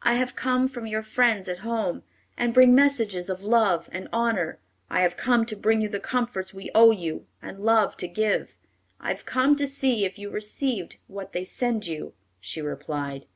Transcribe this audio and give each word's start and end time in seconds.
"I 0.00 0.14
have 0.14 0.36
come 0.36 0.68
from 0.68 0.86
your 0.86 1.02
friends 1.02 1.48
at 1.48 1.58
home, 1.66 2.04
and 2.38 2.54
bring 2.54 2.72
messages 2.72 3.28
of 3.28 3.42
love 3.42 3.88
and 3.90 4.06
honor. 4.12 4.60
I 4.88 5.00
have 5.00 5.16
come 5.16 5.44
to 5.44 5.56
bring 5.56 5.80
you 5.80 5.88
the 5.88 5.98
comforts 5.98 6.54
we 6.54 6.70
owe 6.72 6.92
you, 6.92 7.26
and 7.42 7.58
love 7.58 7.96
to 7.96 8.06
give. 8.06 8.50
I've 9.00 9.24
come 9.24 9.56
to 9.56 9.66
see 9.66 10.04
if 10.04 10.20
you 10.20 10.30
receive 10.30 10.90
what 11.08 11.32
they 11.32 11.42
send 11.42 11.84
you," 11.88 12.14
she 12.40 12.62
replied. 12.62 13.26